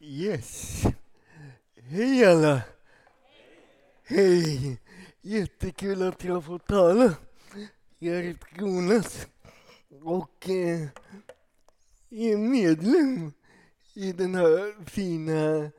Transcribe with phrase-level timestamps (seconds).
[0.00, 0.82] Yes.
[1.76, 2.62] Hej alla!
[4.04, 4.80] Hej!
[5.20, 7.14] Jättekul att jag får tala.
[7.98, 9.26] Jag heter Jonas
[10.02, 10.88] och eh,
[12.10, 13.32] är medlem
[13.94, 15.70] i den här fina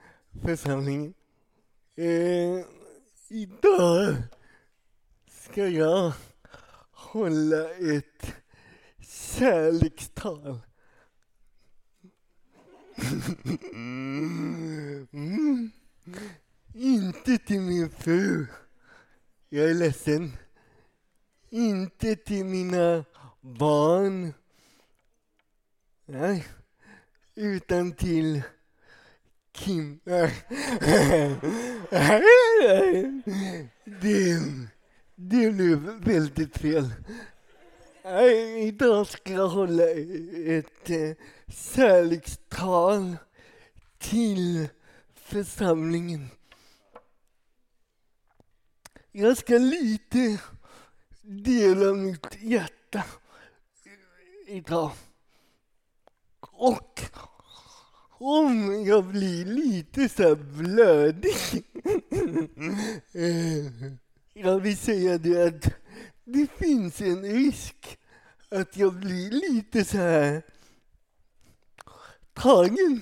[0.44, 1.14] församlingen.
[1.96, 2.66] Eh,
[3.28, 4.16] idag
[5.28, 6.14] ska jag
[6.92, 8.34] hålla ett
[9.00, 10.60] kärlekstal.
[13.74, 15.72] Mm.
[16.74, 18.48] Inte till min fru.
[19.50, 20.38] Jag är ledsen.
[21.50, 23.06] Inte till mina
[23.42, 24.34] barn.
[26.06, 26.48] Nej.
[27.36, 28.42] Utan till
[29.52, 30.00] Kim.
[34.02, 34.40] Det,
[35.16, 36.94] det blev väldigt fel.
[38.58, 39.84] Idag ska jag hålla
[40.46, 41.12] ett eh,
[41.48, 43.18] kärlekstal
[43.98, 44.68] till
[45.16, 46.30] församlingen.
[49.12, 50.42] Jag ska lite
[51.22, 53.04] dela mitt hjärta
[54.48, 54.92] idag.
[56.40, 57.02] Och
[58.10, 61.36] om jag blir lite så här blödig.
[63.14, 63.92] Eh,
[64.34, 65.74] jag vill säga det att
[66.24, 67.99] det finns en risk
[68.50, 70.42] att jag blir lite så här
[72.34, 73.02] tagen.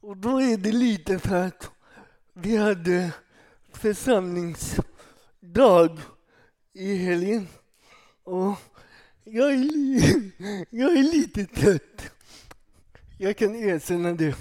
[0.00, 1.70] Och då är det lite för att
[2.32, 3.12] vi hade
[3.72, 5.98] församlingsdag
[6.72, 7.48] i helgen.
[8.22, 8.54] Och
[9.24, 10.32] jag är, li-
[10.70, 12.10] jag är lite trött.
[13.18, 14.34] Jag kan erkänna det.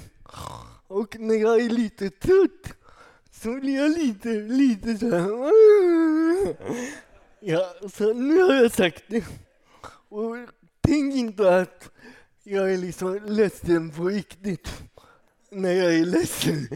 [0.88, 2.73] Och när jag är lite trött
[3.31, 5.31] så blir jag lite, lite så här.
[7.44, 9.25] Ja, så nu har jag sagt det.
[10.09, 10.36] Och
[10.81, 11.89] tänk inte att
[12.44, 14.84] jag är liksom ledsen på riktigt
[15.50, 16.67] när jag är ledsen.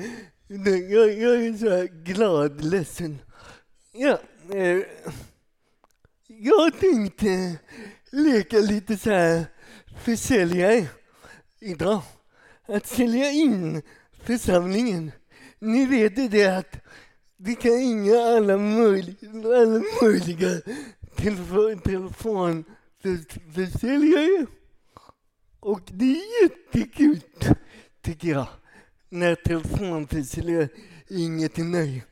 [0.47, 3.21] Jag, jag är så här glad ledsen.
[3.91, 4.19] Ja,
[4.53, 4.81] eh,
[6.27, 7.55] jag tänkte
[8.11, 9.45] leka lite så här
[10.03, 10.87] försäljare
[11.59, 12.01] idag.
[12.67, 13.81] Att sälja in
[14.23, 15.11] församlingen.
[15.59, 16.77] Ni vet det att
[17.37, 20.61] vi kan ringa alla möjliga, alla möjliga
[21.15, 24.45] telefon, telefonförsäljare.
[25.59, 27.21] Och det är jättekul,
[28.01, 28.47] tycker jag,
[29.09, 30.69] när telefonförsäljare
[31.07, 32.05] ringer till mig.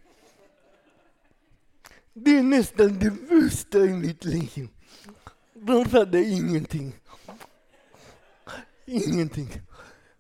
[2.14, 4.70] Det är nästan det värsta i mitt liv.
[5.54, 6.96] De fattar ingenting.
[8.86, 9.62] Ingenting.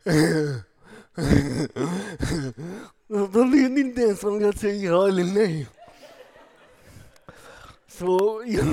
[3.07, 5.67] De vet inte ens om jag säger ja eller nej.
[7.87, 8.65] Så jag,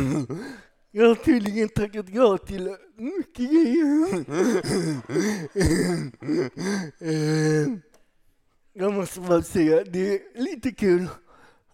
[0.90, 4.24] jag har tydligen tackat ja till mycket grejer.
[8.72, 11.08] Jag måste bara säga, det är lite kul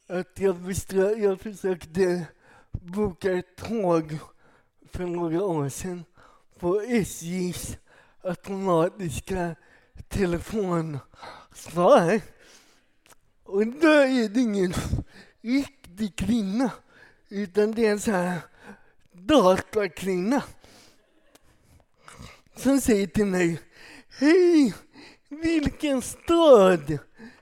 [0.07, 2.27] att jag, visste, jag försökte
[2.71, 4.19] boka ett tåg
[4.93, 6.05] för några år sedan
[6.59, 7.77] på SJs
[8.23, 9.57] automatiska
[10.09, 12.21] telefonsvar.
[13.47, 14.75] Och då är det ingen
[15.43, 16.71] riktig kvinna,
[17.29, 18.39] utan det är en sån här
[19.13, 20.43] datakvinna
[22.57, 23.61] som säger till mig,
[24.19, 24.75] hej,
[25.29, 26.99] vilken stad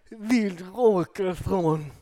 [0.09, 1.93] vill du åka från?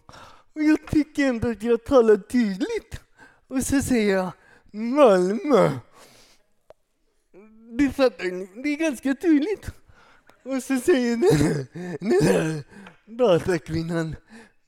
[0.55, 3.01] Och jag tycker ändå att jag talar tydligt.
[3.49, 4.33] Och så säger jag
[4.71, 5.71] Malmö.
[7.79, 9.67] Det fattar ni, det är ganska tydligt.
[10.43, 11.67] Och så säger den,
[12.01, 12.65] den där
[13.07, 14.17] datakvinnan,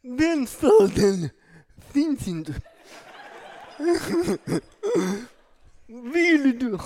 [0.02, 1.30] den staden
[1.92, 2.54] finns inte.
[5.86, 6.78] Vill du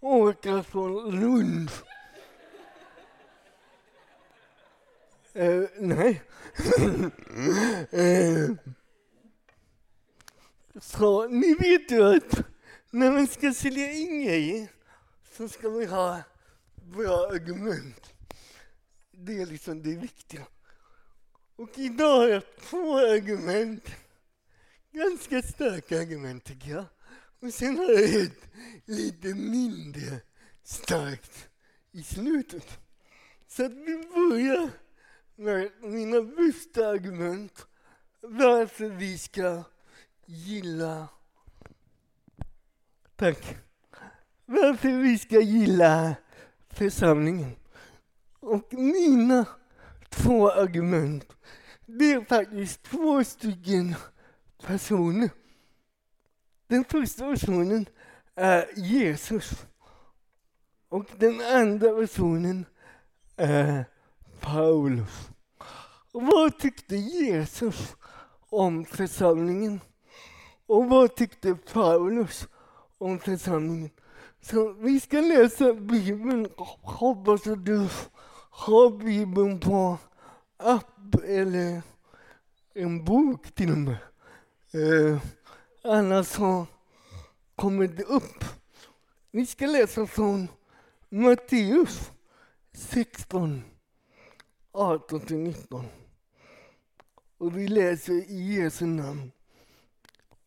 [0.00, 1.70] åka från Lund?
[5.32, 6.22] Eh, nej.
[7.90, 8.50] eh,
[10.80, 12.40] så ni vet ju att
[12.90, 14.68] när man ska sälja in grejer
[15.36, 16.22] så ska man ha
[16.74, 18.12] bra argument.
[19.10, 20.46] Det är liksom det viktiga.
[21.56, 23.88] Och idag har jag två argument.
[24.92, 26.84] Ganska starka argument tycker jag.
[27.40, 28.46] Och sen har jag ett
[28.84, 30.20] lite mindre
[30.62, 31.48] starkt
[31.92, 32.78] i slutet.
[33.46, 34.70] Så att vi börjar
[35.36, 37.66] med mina bästa argument
[38.20, 39.62] varför vi ska
[40.26, 41.08] gilla...
[43.16, 43.56] Tack.
[44.44, 46.16] Varför vi ska gilla
[46.70, 47.56] församlingen.
[48.40, 49.46] Och mina
[50.08, 51.33] två argument,
[51.86, 53.94] det är faktiskt två stycken
[54.66, 55.30] personer.
[56.66, 57.86] Den första personen
[58.34, 59.66] är Jesus.
[60.88, 62.66] Och den andra personen
[63.36, 63.84] är
[64.40, 65.28] Paulus.
[66.12, 67.96] Och vad tyckte Jesus
[68.50, 69.80] om församlingen?
[70.66, 72.48] Och vad tyckte Paulus
[72.98, 73.90] om församlingen?
[74.40, 76.48] Så vi ska läsa Bibeln.
[76.82, 77.88] Hoppas att du
[78.50, 79.98] har Bibeln på
[80.56, 81.82] app eller
[82.74, 83.96] en bok till och med.
[84.72, 85.22] Eh,
[85.82, 86.66] annars så
[87.56, 88.44] kommer det upp.
[89.30, 90.48] Vi ska läsa från
[91.08, 92.10] Matteus
[92.72, 93.62] 16,
[94.72, 95.84] 18-19.
[97.38, 99.32] Och vi läser i Jesu namn.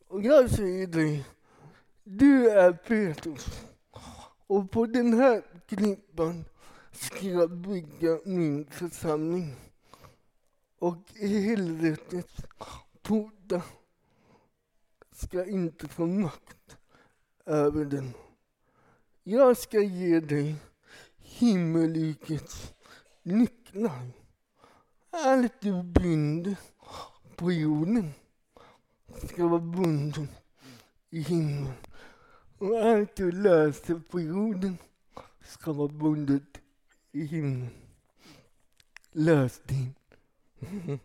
[0.08, 1.26] Och jag säger dig,
[2.04, 3.46] du är Petrus.
[4.48, 6.46] Och på den här klippan
[6.92, 9.56] ska jag bygga min församling.
[10.80, 12.36] Och helvetets
[13.02, 13.62] portar
[15.12, 16.78] ska inte få makt
[17.46, 18.14] över den.
[19.24, 20.56] Jag ska ge dig
[21.18, 22.74] himmelrikets
[23.24, 24.12] nycklar.
[25.10, 26.56] Allt du binder
[27.36, 28.12] på jorden
[29.24, 30.30] ska vara bundet
[31.10, 31.74] i himlen.
[32.58, 34.78] Och allt du löser på jorden
[35.42, 36.62] ska vara bundet
[37.12, 37.70] i himlen.
[39.12, 39.97] Lös din.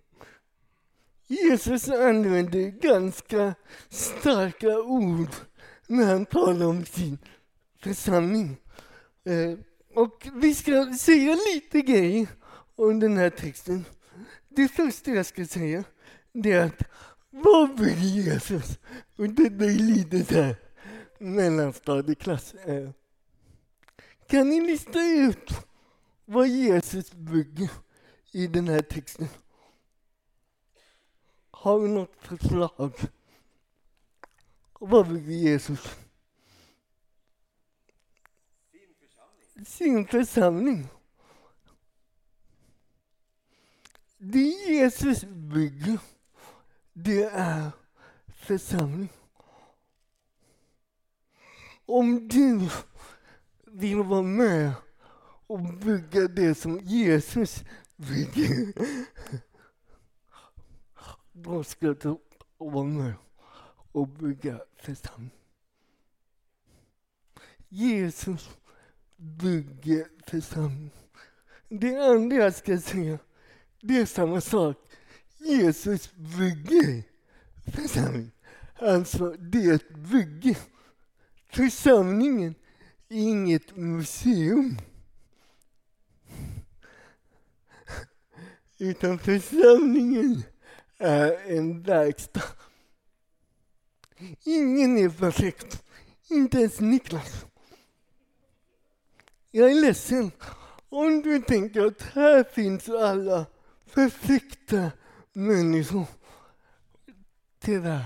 [1.27, 3.55] Jesus använder ganska
[3.89, 5.29] starka ord
[5.87, 7.19] när han talar om sin
[7.83, 8.57] församling.
[9.25, 9.59] Eh,
[9.95, 12.27] och vi ska säga lite grejer
[12.77, 13.85] om den här texten.
[14.49, 15.85] Det första jag ska säga
[16.33, 16.83] det är att
[17.31, 18.79] vad vill Jesus?
[19.17, 20.57] Och det är lite så här
[21.19, 22.55] mellanstadieklass.
[22.55, 22.91] Eh.
[24.29, 25.51] Kan ni lista ut
[26.25, 27.71] vad Jesus bygger
[28.33, 29.29] i den här texten?
[31.63, 32.93] Har vi något förslag?
[34.73, 35.97] Vad vill Jesus?
[39.67, 40.89] Sin församling.
[44.19, 45.99] Det Jesus bygger,
[46.93, 47.71] det är
[48.27, 49.09] församling.
[51.87, 52.69] Om du
[53.67, 54.73] vill vara med
[55.47, 57.65] och bygga det som Jesus
[57.97, 58.73] bygger,
[61.45, 62.19] då ska du
[62.59, 63.15] vara med
[63.93, 65.31] och bygga församling.
[67.69, 68.51] Jesus
[69.17, 70.91] bygger församling.
[71.69, 73.19] Det andra jag ska säga,
[73.81, 74.77] det är samma sak.
[75.39, 77.03] Jesus bygger
[77.73, 78.31] församling.
[78.75, 80.57] Alltså, det är ett bygge.
[81.47, 82.55] Församlingen
[83.09, 84.77] är inget museum.
[88.79, 90.43] Utan församlingen
[91.03, 92.43] är en verkstad.
[94.45, 95.83] Ingen är perfekt.
[96.31, 97.47] Inte ens Niklas.
[99.51, 100.31] Jag är ledsen
[100.89, 103.47] om du tänker att här finns alla
[103.95, 104.91] perfekta
[105.33, 106.07] människor.
[107.59, 108.05] Tyvärr.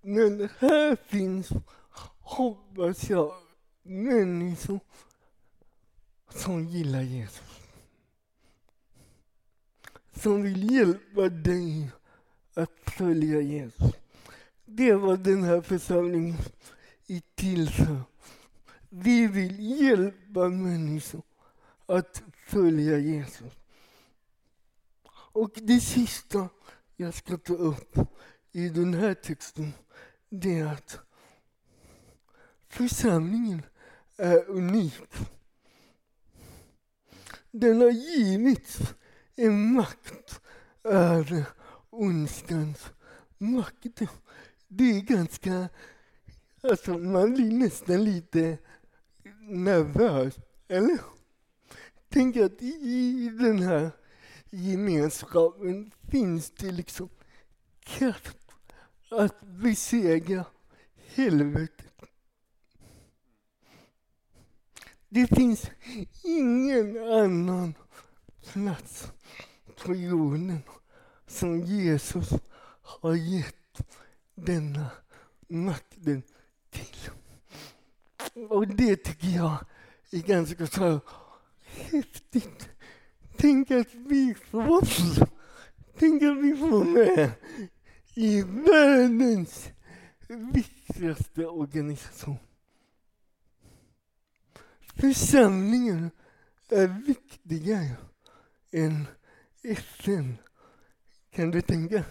[0.00, 1.48] Men här finns,
[2.20, 3.34] hoppas jag,
[3.82, 4.80] människor
[6.28, 7.51] som gillar Jesus.
[10.12, 11.90] Som vill hjälpa dig
[12.54, 13.92] att följa Jesus.
[14.64, 16.36] Det är vad den här församlingen
[17.06, 18.02] är till för.
[18.88, 21.22] Vi vill hjälpa människor
[21.86, 23.52] att följa Jesus.
[25.32, 26.48] Och det sista
[26.96, 27.98] jag ska ta upp
[28.52, 29.72] i den här texten,
[30.28, 30.98] det är att
[32.68, 33.62] församlingen
[34.16, 35.00] är unik.
[37.50, 38.78] Den har givits
[39.36, 40.40] en makt
[40.84, 41.44] över
[41.90, 42.92] ondskans
[43.38, 44.00] makt.
[44.68, 45.68] Det är ganska,
[46.62, 48.58] alltså man blir nästan lite
[49.40, 50.34] nervös,
[50.68, 50.98] eller?
[52.08, 53.90] Tänk att i den här
[54.50, 57.08] gemenskapen finns det liksom
[57.80, 58.36] kraft
[59.10, 60.44] att besegra
[61.14, 61.92] helvetet.
[65.08, 65.70] Det finns
[66.24, 67.74] ingen annan
[68.52, 69.12] plats
[69.84, 70.62] på jorden
[71.26, 72.28] som Jesus
[72.82, 73.82] har gett
[74.34, 74.90] denna
[75.48, 76.22] makten
[76.70, 77.10] till.
[78.48, 79.56] Och det tycker jag
[80.10, 81.00] är ganska så
[81.64, 82.68] häftigt.
[83.36, 84.86] Tänk att vi får,
[85.98, 87.30] tänk att vi får med
[88.14, 89.68] i världens
[90.28, 92.38] viktigaste organisation.
[94.96, 96.10] Församlingen
[96.68, 97.96] är viktigare
[98.74, 99.06] en
[99.62, 100.38] FN.
[101.30, 102.04] Kan du tänka?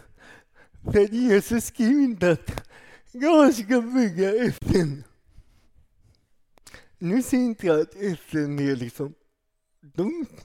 [0.91, 2.69] För Jesus skriver inte att
[3.11, 5.03] jag ska bygga FN.
[6.97, 9.13] Nu säger inte jag att FN är liksom
[9.79, 10.37] dumt.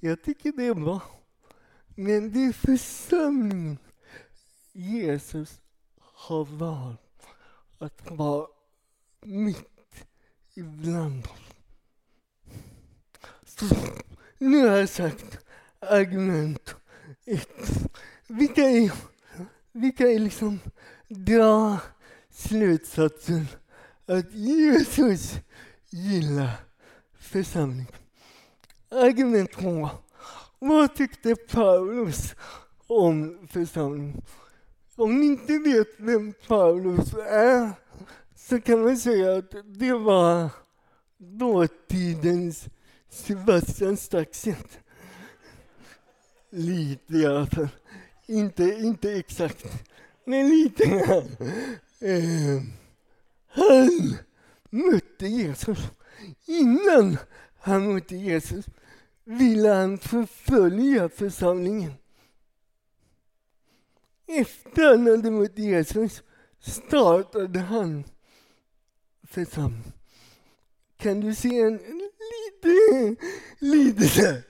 [0.00, 1.02] Jag tycker det är bra.
[1.94, 3.78] Men det är församlingen
[4.72, 5.60] Jesus
[5.96, 7.00] har valt
[7.78, 8.46] att vara
[9.22, 10.06] mitt
[10.54, 11.44] ibland oss.
[13.44, 13.66] Så
[14.38, 15.43] nu har jag sagt
[15.88, 16.74] argument
[17.26, 17.48] ett.
[18.26, 18.90] Vi kan ju,
[19.72, 20.60] vi kan ju liksom
[21.08, 21.78] dra
[22.30, 23.46] slutsatsen
[24.06, 25.32] att Jesus
[25.90, 26.50] gillar
[27.18, 27.86] församling.
[28.90, 29.90] Argument två.
[30.58, 32.34] Vad tyckte Paulus
[32.86, 34.22] om församling?
[34.96, 37.70] Om ni inte vet vem Paulus är
[38.36, 40.50] så kan man säga att det var
[41.18, 42.68] dåtidens
[43.08, 44.78] Sebastian Staxet.
[46.56, 47.68] Lite i alla fall.
[48.26, 49.64] Inte, inte exakt,
[50.24, 51.36] men lite grann.
[52.00, 52.62] Eh,
[53.46, 54.16] han
[54.70, 55.78] mötte Jesus.
[56.46, 57.16] Innan
[57.58, 58.66] han mötte Jesus
[59.24, 61.92] ville han förfölja församlingen.
[64.26, 66.22] Efter han hade mött Jesus
[66.60, 68.04] startade han
[69.22, 69.92] församlingen.
[70.96, 72.03] Kan du se en
[72.64, 73.16] lite,
[73.58, 74.42] lite,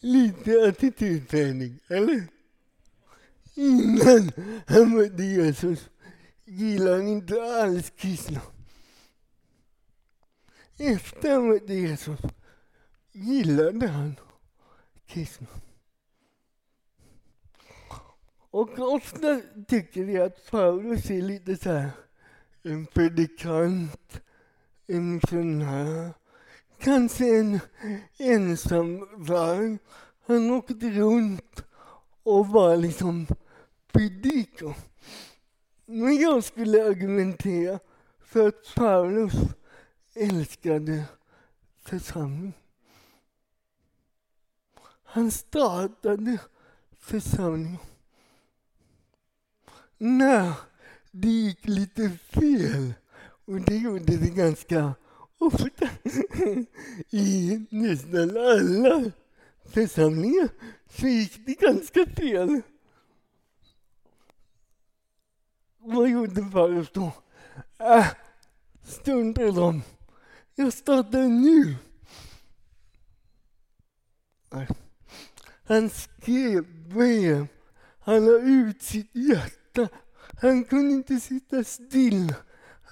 [0.00, 2.26] lite attitydträning, eller?
[3.54, 4.32] Innan
[4.66, 5.88] han mötte Jesus
[6.44, 8.40] gillade han inte alls kristna.
[10.78, 12.20] Efter han mötte Jesus
[13.12, 14.16] gillade han
[15.06, 15.46] kristna.
[18.50, 21.90] Och ofta tycker vi att Paulus är lite så här
[22.62, 24.20] en predikant,
[24.86, 26.14] en missionär,
[26.82, 27.60] kanske en
[28.18, 29.78] ensam varg.
[30.26, 31.64] Han åkte runt
[32.22, 33.26] och var liksom
[33.92, 34.74] predikor.
[35.86, 37.78] Men jag skulle argumentera
[38.20, 39.34] för att Paulus
[40.14, 41.04] älskade
[41.82, 42.52] församling.
[45.04, 46.38] Han startade
[46.98, 47.78] församlingen.
[49.98, 50.52] När
[51.10, 52.94] det gick lite fel,
[53.44, 54.94] och det gjorde det ganska
[55.42, 55.88] ofta
[57.10, 59.10] i nästan alla
[59.64, 60.48] församlingar,
[60.88, 62.62] så gick det ganska fel.
[65.78, 67.12] Vad gjorde Paulus då?
[67.78, 68.06] Äh,
[68.84, 69.82] struntade i dem.
[70.54, 71.76] Jag startar nu.
[75.64, 77.46] Han skrev brev.
[78.00, 79.88] Han la ut sitt hjärta.
[80.40, 82.34] Han kunde inte sitta still.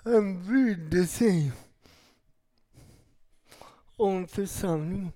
[0.04, 1.52] Han brydde sig
[4.00, 5.12] om församlingen.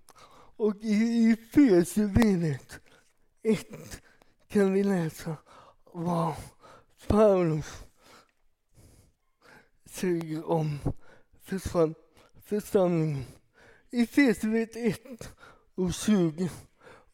[0.56, 2.80] Och i Efesierbrevet
[3.42, 3.66] 1
[4.48, 5.36] kan vi läsa
[5.92, 6.34] vad
[7.06, 7.66] Paulus
[9.84, 10.78] säger om
[12.44, 13.24] församlingen.
[13.90, 15.28] I Efesierbrevet 1
[15.74, 16.50] och 20.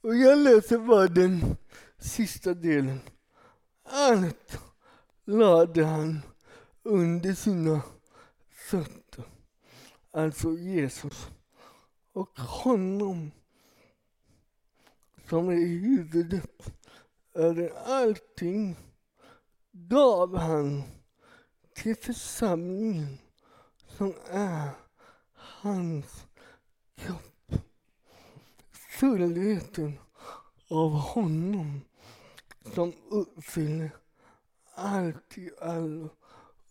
[0.00, 1.56] Och jag läser bara den
[1.98, 3.00] sista delen.
[3.84, 4.58] Allt
[5.24, 6.20] lade han
[6.82, 7.82] under sina
[8.50, 9.24] fötter.
[10.12, 11.30] Alltså Jesus.
[12.12, 13.30] Och honom
[15.28, 16.72] som är huvudet
[17.34, 18.76] över allting
[19.72, 20.82] gav han
[21.74, 23.18] till församlingen
[23.96, 24.70] som är
[25.34, 26.26] hans
[26.94, 27.62] kropp.
[28.70, 29.98] Fullheten
[30.68, 31.80] av honom
[32.74, 33.90] som uppfyller
[34.74, 36.08] allt i allo.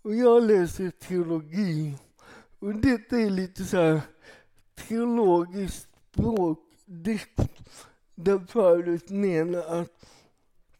[0.01, 1.97] Och jag läser teologi
[2.59, 4.01] och detta är lite så här
[4.87, 7.39] teologiskt språkdikt
[8.15, 10.05] där Paulus menar att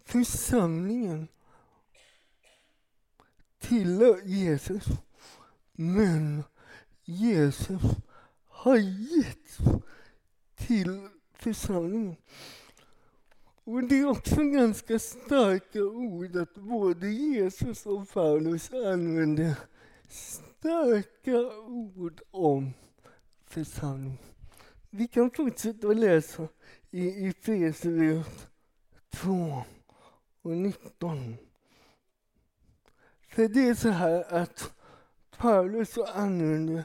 [0.05, 1.27] församlingen
[3.59, 4.83] tillhör Jesus.
[5.71, 6.43] Men
[7.03, 7.81] Jesus
[8.47, 9.57] har gett
[10.55, 12.15] till församlingen.
[13.63, 19.55] Och det är också ganska starka ord att både Jesus och Paulus använder
[20.09, 21.37] starka
[21.67, 22.73] ord om
[23.49, 24.17] församling.
[24.89, 26.47] Vi kan fortsätta att läsa
[26.91, 28.47] i Efesierbrevet
[29.09, 29.63] 2
[30.41, 31.37] och 19.
[33.29, 34.71] För det är så här att
[35.37, 36.83] Paulus använder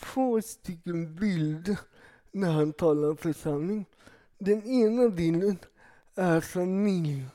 [0.00, 1.78] två stycken bilder
[2.32, 3.86] när han talar om församling.
[4.38, 5.58] Den ena bilden
[6.14, 7.26] är familj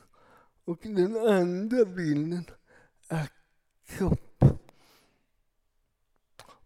[0.64, 2.44] och den andra bilden
[3.08, 3.28] är
[3.86, 4.31] kropp.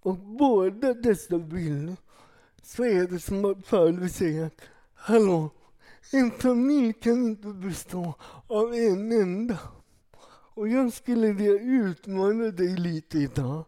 [0.06, 1.96] Och båda dessa bilder
[2.62, 4.60] så är det som att Paulus säger att
[4.94, 5.50] hallå,
[6.12, 8.14] en familj kan inte bestå
[8.46, 9.58] av en enda.
[10.54, 13.64] Och jag skulle vilja utmana dig lite idag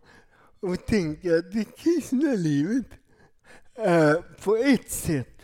[0.61, 2.87] och tänka att det kristna livet
[3.75, 5.39] är på ett sätt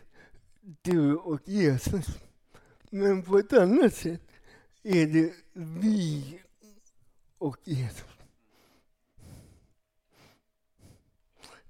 [0.83, 2.07] du och Jesus.
[2.91, 4.23] Men på ett annat sätt
[4.83, 6.41] är det vi
[7.39, 8.14] och Jesus.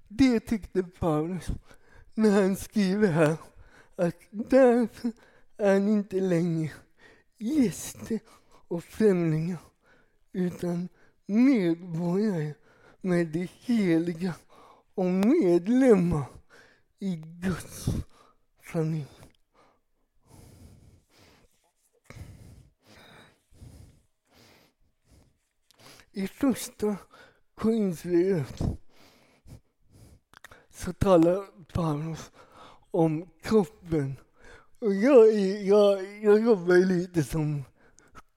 [0.07, 1.47] Det tyckte Paulus
[2.13, 3.37] när han skriver här
[3.95, 5.11] att därför
[5.57, 6.71] är ni inte längre
[7.37, 8.19] gäster
[8.67, 9.61] och främlingar
[10.31, 10.89] utan
[11.25, 12.53] medborgare
[13.01, 14.33] med det heliga
[14.95, 16.25] och medlemmar
[16.99, 17.85] i Guds
[18.61, 19.07] familj.
[26.11, 26.95] I första
[27.55, 28.84] Korinthierbrevet
[30.75, 32.31] så talar Paulus
[32.91, 34.15] om kroppen.
[34.79, 37.63] Och jag, jag, jag jobbar lite som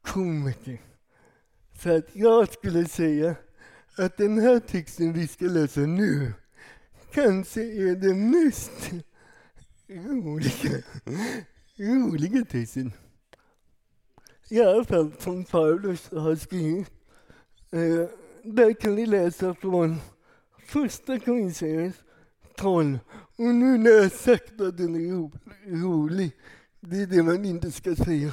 [0.03, 0.81] komiker.
[1.83, 3.35] Så att jag skulle säga
[3.97, 6.33] att den här texten vi ska läsa nu
[7.13, 8.91] kanske är den mest
[9.89, 10.83] roliga,
[11.77, 12.93] roliga texten.
[14.49, 16.91] I alla fall som Paulus har skrivit.
[17.71, 18.09] Eh,
[18.43, 19.97] där kan ni läsa från
[20.67, 22.05] första Korinthierbrevet
[22.59, 22.99] 12.
[23.37, 25.33] Och nu när jag sagt att den är ro,
[25.67, 26.33] rolig,
[26.81, 28.33] det är det man inte ska säga.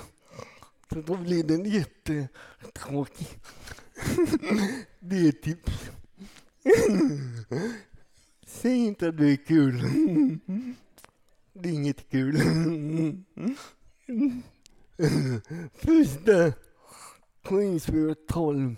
[0.89, 3.27] För då blir den jättetråkig.
[4.99, 5.91] det är ett typ- tips.
[8.47, 9.81] Säg inte att det är kul.
[11.57, 12.37] Det är inget kul.
[15.73, 16.53] Första
[17.43, 18.75] Korinthierbrevet 12.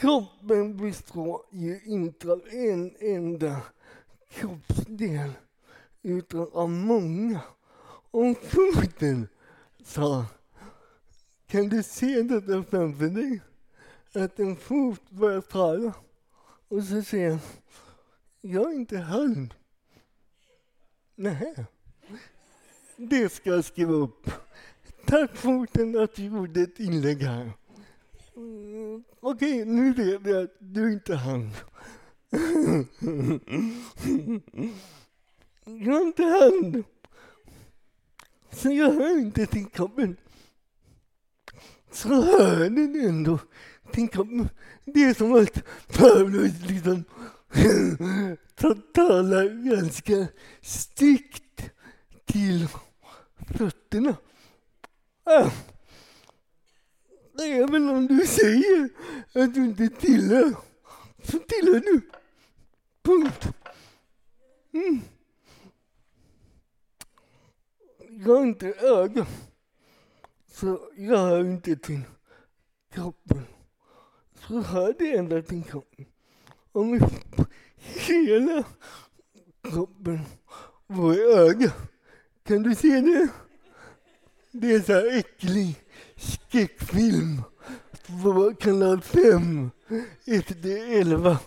[0.00, 3.62] Kroppen består ju inte av en enda
[4.28, 5.32] kroppsdel
[6.02, 7.40] utan av många.
[8.10, 9.28] Om foten
[9.84, 10.24] sa
[11.46, 13.40] kan du se detta framför dig?
[14.14, 15.92] Att en fot börjar tala
[16.68, 17.40] och så säger han
[18.40, 19.54] jag är inte hand.
[21.14, 21.66] Nej.
[22.96, 24.30] Det ska jag skriva upp.
[25.06, 27.52] Tack foten att du gjorde ett inlägg här.
[28.40, 31.50] Mm, Okej, okay, nu vet jag att du inte han.
[35.64, 36.84] jag har inte hand.
[38.50, 40.16] Så jag hör inte till kroppen.
[41.90, 43.38] Så hör den ändå
[43.92, 44.48] till kroppen.
[44.84, 45.64] Det är som att
[45.98, 47.04] Paulus liksom
[48.94, 50.26] talar ganska
[50.60, 51.70] strikt
[52.24, 52.68] till
[53.56, 54.16] fötterna.
[55.24, 55.50] Ah.
[57.44, 58.88] Även om du säger
[59.32, 60.54] att du inte tillhör,
[61.22, 62.00] så tillhör du.
[63.02, 63.46] Punkt.
[64.72, 65.00] Mm.
[68.08, 69.26] Jag har inte öga,
[70.52, 72.00] så jag hör inte till
[72.92, 73.42] kroppen.
[74.34, 76.06] Så hör det ända till kroppen.
[76.72, 77.00] Om
[77.74, 78.64] hela
[79.62, 80.20] kroppen
[80.86, 81.72] var öga,
[82.42, 83.28] kan du se det?
[84.52, 85.80] Det är så här äckligt
[86.20, 87.42] skräckfilm
[88.22, 89.70] på kanal 5
[90.24, 91.38] efter 11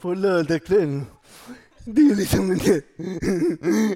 [0.00, 1.06] på lördagskvällen.
[1.84, 2.72] Det är liksom inte,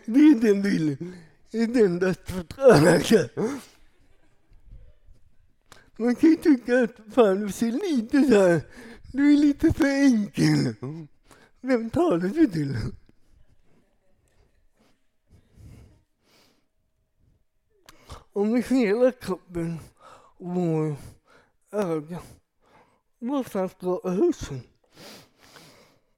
[0.07, 1.15] det är den bilden.
[1.51, 3.29] Det är den där förtränade.
[5.97, 8.61] Man kan ju tycka att fan du ser lite så här,
[9.13, 10.75] du är lite för enkel.
[11.61, 12.77] Vem talar du till?
[18.33, 19.79] Om vi hela kroppen
[20.45, 20.97] vår
[21.73, 22.19] öga.
[23.19, 24.07] Någonstans går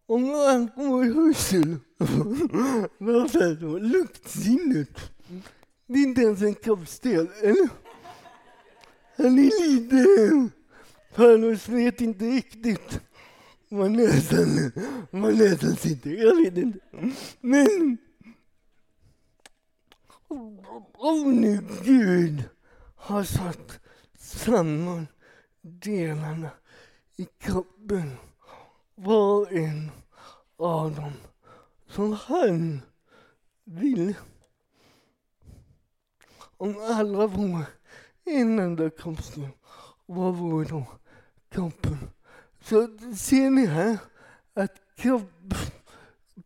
[0.06, 1.80] Och Om allt går i hörseln,
[2.98, 5.00] någonstans går luktsinnet.
[5.86, 7.68] Det är inte ens en kroppsdel, eller?
[9.16, 10.06] Han är lite...
[11.14, 13.00] Panos vet inte riktigt
[13.68, 14.72] var näsan,
[15.10, 16.10] var näsan sitter.
[16.10, 16.78] Jag vet inte.
[17.40, 17.98] Men
[20.92, 22.44] om nu Gud
[22.96, 23.80] har satt
[24.26, 25.06] samman
[25.60, 26.50] delarna
[27.16, 28.16] i kroppen,
[28.94, 29.90] var och en
[30.56, 31.12] av dem,
[31.88, 32.80] som han
[33.64, 34.14] ville.
[36.56, 37.66] Om alla vore
[38.24, 39.48] en enda kroppsdel,
[40.06, 40.86] vad vore då
[41.48, 41.98] kroppen?
[42.60, 43.98] Så ser ni här
[44.54, 45.54] att kropp,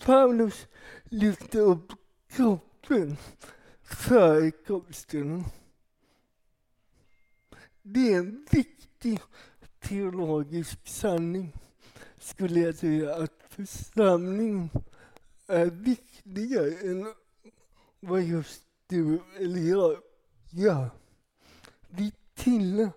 [0.05, 0.67] Paulus
[1.05, 1.93] lyfter upp
[2.29, 3.17] kroppen
[3.83, 5.45] för kroppsdelen.
[7.93, 9.21] Det är en viktig
[9.81, 11.53] teologisk sanning,
[12.19, 14.71] skulle jag säga, att församlingen
[15.47, 17.15] är viktigare än
[18.01, 19.99] vad just du eller jag
[20.51, 20.91] gör.
[21.89, 22.91] Vi tillhör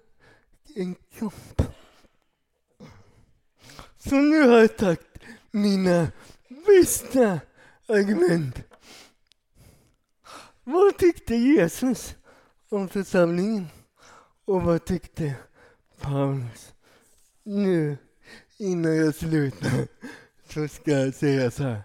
[0.75, 1.61] en kropp.
[3.97, 5.19] Så nu har jag tagit
[5.51, 6.07] mina
[6.65, 7.39] bästa
[7.87, 8.55] argument.
[10.63, 12.15] Vad tyckte Jesus
[12.69, 13.67] om församlingen?
[14.45, 15.35] Och vad tyckte
[16.01, 16.73] Paulus?
[17.43, 17.97] Nu,
[18.57, 19.87] innan jag slutar,
[20.49, 21.83] så ska jag säga så här.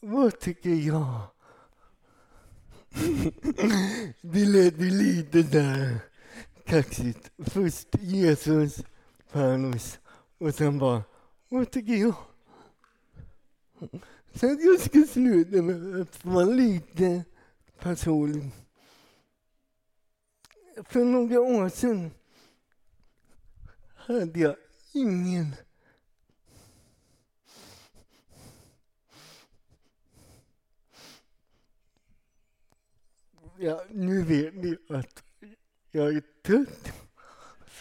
[0.00, 1.20] Vad tycker jag?
[4.20, 5.98] Det lät ju lite där
[6.64, 7.30] kaxigt.
[7.38, 8.84] Först Jesus,
[9.32, 9.98] Paulus
[10.38, 11.02] och sen bara,
[11.48, 12.14] vad tycker jag?
[14.34, 17.24] Så att jag ska sluta med att vara lite
[17.78, 18.50] personlig.
[20.84, 22.10] För några år sedan
[23.94, 24.56] hade jag
[24.92, 25.54] ingen
[33.58, 35.22] Ja, nu vet ni att
[35.90, 36.92] jag är trött.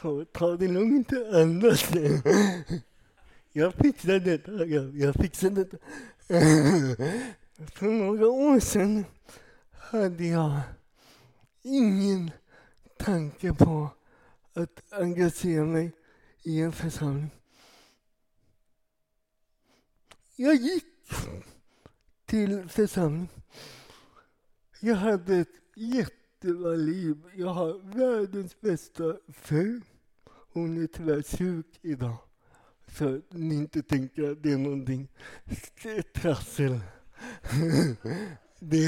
[0.01, 1.91] Så ta det lugnt och andas.
[3.51, 4.65] Jag fixar detta.
[4.65, 5.77] Jag, jag fixar detta.
[7.73, 9.05] För några år sedan
[9.71, 10.61] hade jag
[11.61, 12.31] ingen
[12.97, 13.89] tanke på
[14.53, 15.91] att engagera mig
[16.43, 17.29] i en församling.
[20.35, 20.85] Jag gick
[22.25, 23.29] till församling.
[24.79, 27.17] Jag hade ett jättebra liv.
[27.35, 29.81] Jag har världens bästa fru.
[30.25, 32.17] Hon är tyvärr sjuk idag.
[32.87, 35.07] Så ni inte tänker att det är någonting
[36.13, 36.79] trassel.
[38.59, 38.87] Det,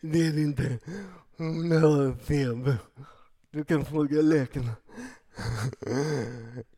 [0.00, 0.78] det är det inte.
[1.36, 2.76] Nu har feber.
[3.50, 4.70] Du kan fråga läkarna.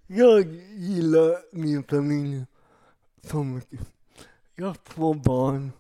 [0.07, 2.47] Jag gillar min familj
[3.23, 3.81] så mycket.
[4.55, 5.73] Jag har två barn.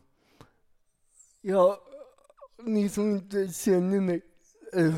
[1.40, 1.76] Jag,
[2.62, 4.20] ni som inte känner mig.
[4.72, 4.96] Eh,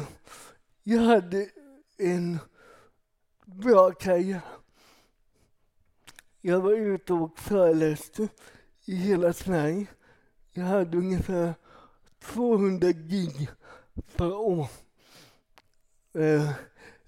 [0.82, 1.48] jag hade
[1.96, 2.38] en
[3.44, 4.40] bra karriär.
[6.40, 8.28] Jag var ute och föreläste
[8.84, 9.86] i hela Sverige.
[10.52, 11.54] Jag hade ungefär
[12.20, 13.50] 200 gig
[14.06, 14.68] för, åh,
[16.18, 16.50] Eh,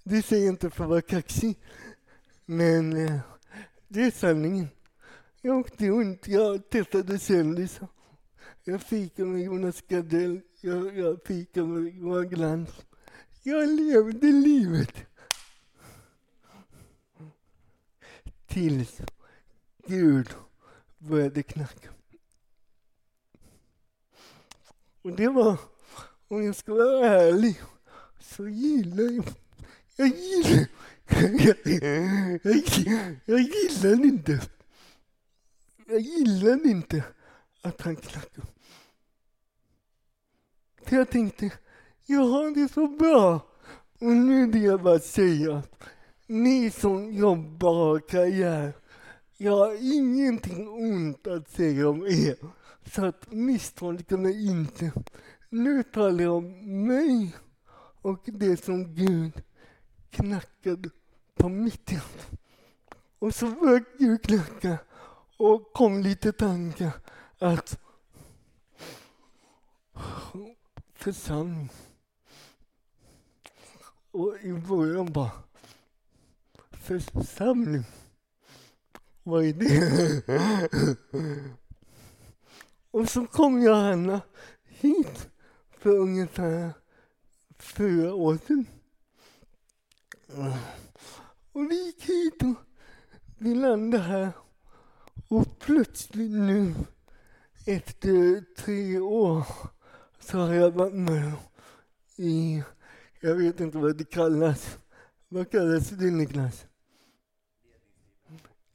[0.05, 1.59] det säger jag inte för att vara kaxig,
[2.46, 3.20] men eh,
[3.88, 4.68] det är sanningen.
[5.40, 7.88] Jag åkte runt, jag testade kändisar.
[8.64, 12.70] Jag fikade med Jonas Gardell, jag, jag fikade med Johan Glans.
[13.42, 14.94] Jag levde livet.
[18.46, 19.00] Tills
[19.87, 20.29] Gud
[20.98, 21.88] började knacka.
[25.03, 25.59] Och det var,
[26.31, 27.61] om jag ska vara ärlig,
[28.21, 29.25] så gillar jag,
[29.97, 30.66] jag gillar,
[31.09, 31.57] jag,
[32.45, 34.40] jag, jag gillar inte,
[35.87, 37.05] jag gillar inte
[37.62, 38.45] att han knackar.
[40.85, 41.51] För jag tänkte,
[42.07, 43.47] jag har det så bra.
[43.99, 45.83] Och nu vill jag bara säga att
[46.27, 48.73] ni som jobbar och har karriär,
[49.37, 52.37] jag har ingenting ont att säga om er.
[52.95, 54.93] Så att misstolka mig inte.
[55.53, 57.37] Nu talar jag om mig
[58.03, 59.33] och det som Gud
[60.11, 60.91] knackade
[61.35, 62.37] på mitt hjärta.
[63.19, 64.79] Och så började Gud knacka
[65.37, 66.93] och kom lite tankar
[67.39, 67.81] att
[70.95, 71.71] församling.
[74.11, 75.31] Och i början bara,
[76.71, 77.85] församling,
[79.23, 80.25] vad är det?
[82.91, 84.21] Och så kom Johanna
[84.65, 85.31] hit
[85.81, 86.73] för ungefär
[87.59, 88.66] fyra år sedan.
[91.53, 92.55] Och vi gick hit och
[93.38, 94.33] vi landade här.
[95.29, 96.75] Och plötsligt nu,
[97.66, 99.47] efter tre år,
[100.21, 101.33] så har jag varit med
[102.16, 102.62] i,
[103.21, 104.79] jag vet inte vad det kallas.
[105.29, 106.66] Vad kallas det Niklas?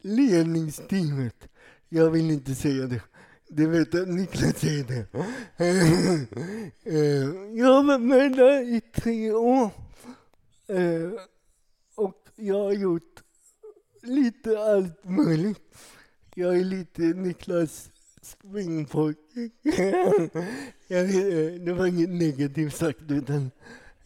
[0.01, 1.47] Ledningsteamet.
[1.89, 3.01] Jag vill inte säga det.
[3.47, 5.05] Det vet jag, Niklas säger det.
[6.83, 9.69] Eh, jag har varit med där i tre år.
[10.67, 11.11] Eh,
[11.95, 13.23] och jag har gjort
[14.01, 15.77] lite allt möjligt.
[16.35, 17.89] Jag är lite Niklas
[18.21, 19.49] springpojke.
[20.87, 21.03] Eh,
[21.65, 23.51] det var inget negativt sagt, utan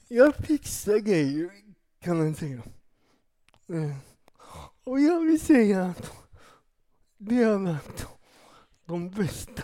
[0.08, 1.52] jag fixar grejer,
[2.00, 2.62] kan man säga.
[4.84, 6.12] Och jag vill säga att
[7.18, 8.19] det har varit
[8.90, 9.64] de bästa.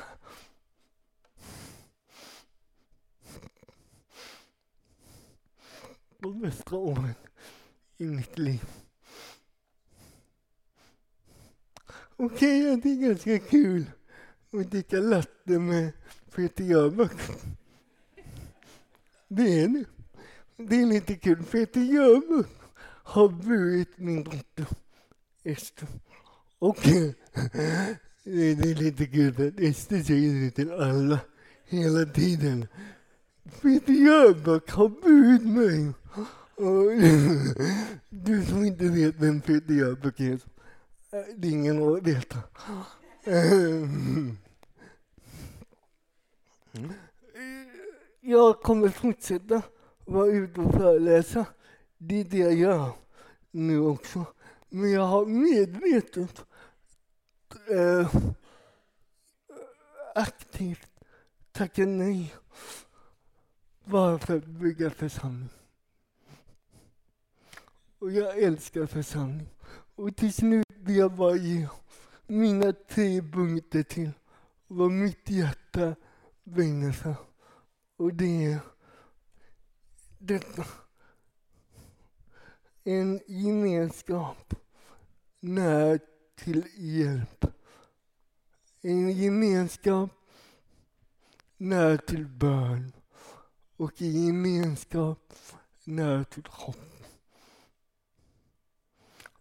[6.19, 7.13] De bästa åren
[7.97, 8.65] i mitt liv.
[12.15, 13.91] Okej, okay, det är ganska kul
[14.51, 15.91] att dricka latte med
[16.35, 17.11] Peter Jöback.
[19.27, 19.85] Det är det.
[20.57, 21.43] Det är lite kul.
[21.43, 22.51] Peter Jöback
[23.03, 24.67] har burit min dotter
[25.43, 25.87] Ester.
[26.59, 26.77] Och
[28.25, 31.19] det är lite kul för att Ester säger det till alla
[31.65, 32.67] hela tiden.
[33.61, 35.93] Peter Jöback har burit mig.
[38.09, 40.39] Du som inte vet vem Peter Jöback är, eh,
[41.35, 42.39] det är ingen att veta.
[43.23, 43.89] Eh,
[48.21, 49.61] jag kommer fortsätta
[50.05, 51.45] vara ute och föreläsa.
[51.97, 52.91] Det är det jag gör
[53.51, 54.25] nu också.
[54.69, 56.45] Men jag har medvetet
[57.69, 58.15] eh,
[60.15, 60.89] aktivt
[61.51, 62.33] tacka nej
[63.85, 65.49] bara för att bygga församling.
[67.99, 69.49] Och jag älskar församling.
[69.95, 71.67] Och till slut vill jag bara ge
[72.27, 74.11] mina tre punkter till
[74.67, 75.95] vad mitt hjärta
[76.43, 77.15] brinner för.
[77.97, 78.59] Och det är
[80.19, 80.65] detta.
[82.83, 84.53] En gemenskap
[85.39, 85.99] när
[86.35, 87.45] till hjälp.
[88.87, 90.09] En gemenskap
[91.57, 92.91] nära till bön
[93.77, 95.33] och en gemenskap
[95.83, 97.03] nära till hopp.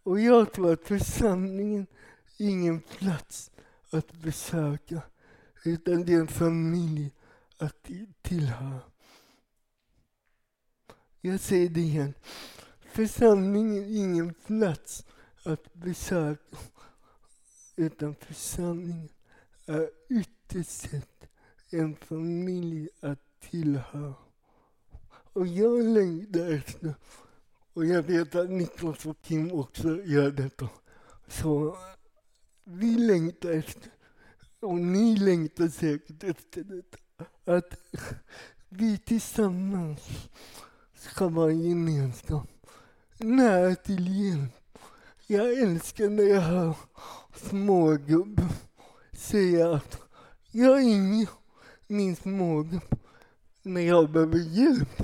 [0.02, 1.86] Och jag tror att församlingen
[2.38, 3.50] är ingen plats
[3.90, 5.02] att besöka,
[5.64, 7.12] utan det är en familj
[7.58, 7.90] att
[8.22, 8.80] tillhöra.
[11.20, 12.14] Jag säger det igen.
[12.80, 15.06] Församlingen är ingen plats
[15.44, 16.56] att besöka,
[17.76, 19.08] utan församlingen
[19.66, 21.26] är ytterst sett
[21.70, 24.14] en familj att tillhöra.
[25.32, 26.94] Och jag längtar efter
[27.72, 30.68] och jag vet att Niklas och Kim också gör detta.
[31.28, 31.76] Så
[32.64, 33.92] vi längtar efter,
[34.60, 36.98] och ni längtar säkert efter detta,
[37.44, 37.78] att
[38.68, 40.00] vi tillsammans
[40.94, 42.48] ska vara en gemenskap.
[43.18, 44.78] Nära till hjälp.
[45.26, 46.76] Jag älskar när jag hör
[47.34, 48.53] smågubbar
[49.18, 50.00] säga att
[50.50, 51.28] jag ringer
[51.86, 52.94] min smågubb
[53.62, 55.02] när jag behöver hjälp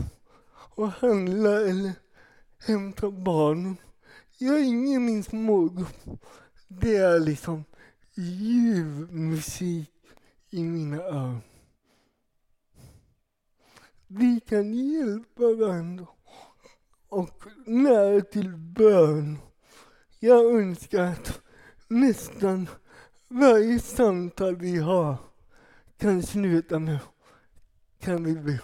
[0.74, 1.92] och handla eller
[2.58, 3.76] hämta barnen.
[4.38, 6.20] Jag ringer min smågrupp.
[6.68, 7.64] Det är liksom
[8.14, 9.90] ljuv musik
[10.50, 11.40] i mina öron.
[14.06, 16.06] Vi kan hjälpa varandra
[17.08, 19.38] och nära till bön.
[20.18, 21.40] Jag önskar att
[21.88, 22.68] nästan
[23.30, 25.16] varje samtal vi har
[25.96, 26.98] kan sluta med
[27.98, 28.60] kan vi be.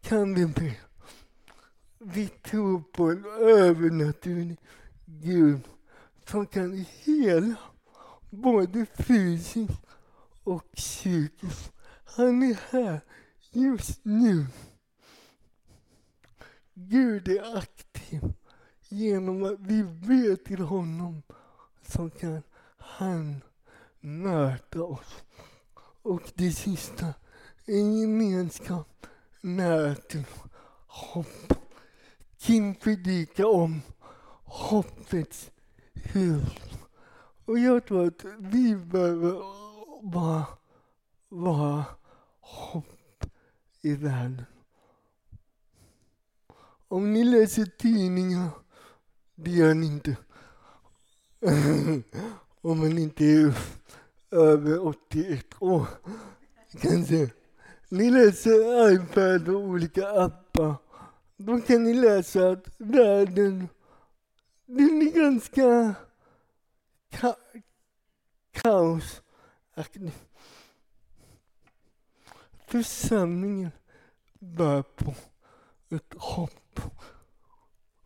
[0.00, 0.76] Kan vi be.
[1.98, 4.58] Vi tror på en övernaturlig
[5.04, 5.60] Gud
[6.26, 7.56] som kan hela
[8.30, 9.86] både fysiskt
[10.44, 11.72] och psykiskt.
[12.04, 13.00] Han är här
[13.50, 14.46] just nu.
[16.74, 18.20] Gud är aktiv
[18.88, 21.22] genom att vi ber till honom
[21.90, 22.42] så kan
[22.78, 23.42] han
[24.00, 25.24] möta oss.
[26.02, 27.14] Och det sista,
[27.66, 29.06] är gemenskap
[29.40, 30.24] nära till
[30.86, 31.52] hopp.
[32.38, 33.82] Kim predikar om
[34.44, 35.50] hoppets
[35.94, 36.52] hus.
[37.44, 39.42] Och jag tror att vi behöver
[40.02, 40.46] bara
[41.28, 41.84] vara
[42.40, 43.24] hopp
[43.80, 44.44] i världen.
[46.88, 48.50] Om ni läser tidningar,
[49.34, 50.16] det gör ni inte.
[52.60, 53.54] Om man inte är
[54.30, 55.86] över 81 år,
[56.80, 57.30] kanske.
[57.88, 60.74] Ni läser iPad och olika appar.
[61.36, 63.68] Då kan ni läsa att världen,
[64.66, 65.94] den är ganska
[67.10, 67.34] ka
[68.52, 70.12] kaosaktig.
[72.66, 73.70] Församlingen
[74.38, 75.14] bär på
[75.90, 76.80] ett hopp.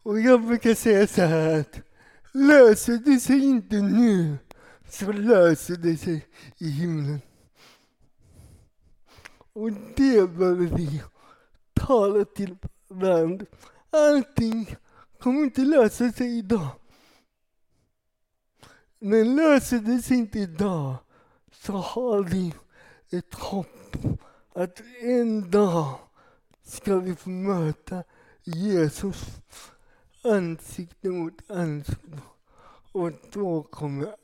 [0.02, 1.80] Och jag brukar säga så här att
[2.34, 4.38] löser det sig inte nu
[4.88, 6.26] så löser det sig
[6.58, 7.20] i himlen.
[9.52, 11.02] Och det behöver vi
[11.74, 12.56] tala till
[12.88, 13.46] varandra.
[13.90, 14.76] Allting
[15.18, 16.68] kommer inte lösa sig idag.
[18.98, 20.96] Men löser det sig inte idag
[21.52, 22.54] så har vi
[23.10, 23.96] ett hopp
[24.54, 25.98] att en dag
[26.62, 28.04] ska vi få möta
[28.42, 29.26] Jesus
[30.24, 32.18] ansikte mot ansikte.
[32.92, 34.14] Och då kommer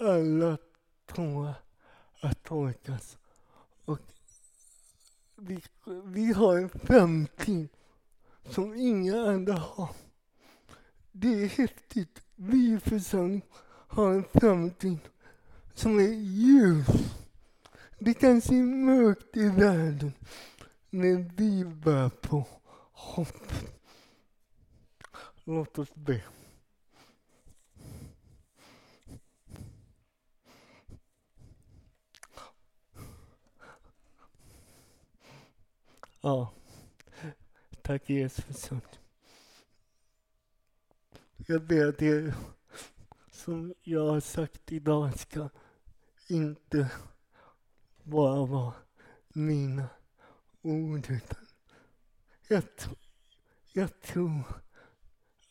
[0.00, 0.58] alla
[1.06, 1.54] tårar
[2.20, 3.18] att torkas.
[3.84, 3.98] Och
[5.36, 5.62] vi,
[6.04, 7.68] vi har en framtid
[8.50, 9.88] som inga andra har.
[11.12, 12.20] Det är häftigt.
[12.36, 13.42] Vi i församlingen
[13.88, 14.98] har en framtid
[15.74, 16.86] som är ljus.
[17.98, 20.12] Det kan se mörkt i världen,
[20.90, 22.46] men vi bär på
[22.92, 23.52] hopp.
[25.50, 26.24] Låt oss be.
[36.20, 36.52] Ja.
[37.82, 38.70] Tack Jesus.
[41.36, 42.34] Jag ber att det
[43.32, 45.48] som jag har sagt idag ska
[46.28, 46.90] inte
[48.02, 48.74] bara vara
[49.28, 49.88] mina
[50.62, 51.46] ord utan
[52.48, 52.62] jag,
[53.72, 54.42] jag tror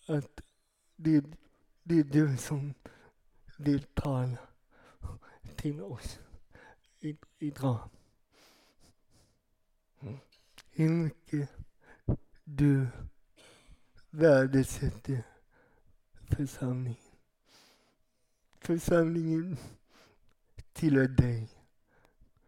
[0.07, 0.41] att
[0.95, 1.25] det,
[1.83, 2.73] det är du som
[3.57, 4.37] vill tala
[5.55, 6.19] till oss
[7.39, 7.89] idag.
[10.69, 11.49] Hur mycket
[12.43, 12.87] du
[14.09, 15.23] värdesätter
[16.29, 16.97] församlingen.
[18.59, 19.57] Församlingen
[20.73, 21.49] tillhör dig.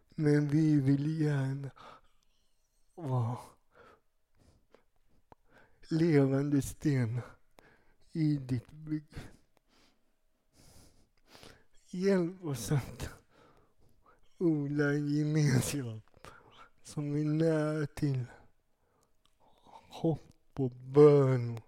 [0.09, 1.71] Men vi vill gärna
[2.95, 3.37] vara
[5.87, 7.38] levande stenar
[8.11, 9.21] i ditt bygge.
[11.89, 13.09] Hjälp oss att
[14.37, 16.27] odla en gemenskap
[16.83, 18.25] som är nära till
[19.89, 21.63] hopp och bön och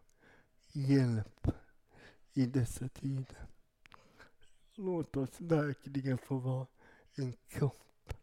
[0.72, 1.48] hjälp
[2.34, 3.48] i dessa tider.
[4.76, 6.68] Låt oss verkligen få vara
[7.16, 8.14] en kropp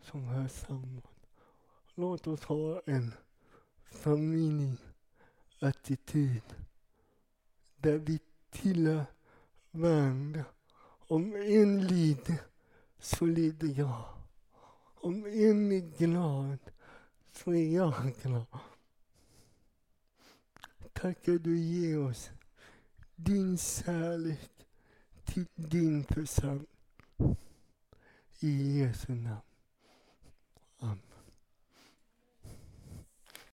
[0.00, 1.02] som hör samman.
[1.94, 3.12] Låt oss ha en
[3.90, 6.42] familjeattityd
[7.86, 8.20] där vi
[8.50, 9.04] tillhör
[9.70, 10.44] varandra.
[11.08, 12.38] Om en lider
[12.98, 14.04] så lider jag.
[14.94, 16.58] Om en är glad
[17.32, 18.46] så är jag glad.
[20.92, 22.30] Tack att du ger oss
[23.16, 24.50] din kärlek
[25.24, 26.66] till din församling.
[28.40, 29.45] I Jesu namn.